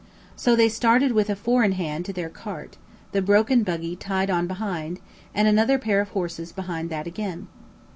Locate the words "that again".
6.89-7.47